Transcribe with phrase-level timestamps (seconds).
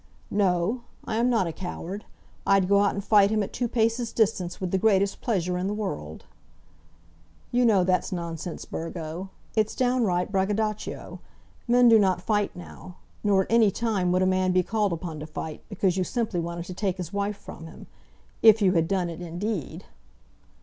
[0.31, 2.05] "No; I am not a coward.
[2.47, 5.67] I'd go out and fight him at two paces' distance with the greatest pleasure in
[5.67, 6.25] the world."
[7.51, 9.29] "You know that's nonsense, Burgo.
[9.55, 11.19] It's downright braggadocio.
[11.67, 15.19] Men do not fight now; nor at any time would a man be called upon
[15.19, 17.85] to fight, because you simply wanted to take his wife from him.
[18.41, 19.85] If you had done it, indeed!"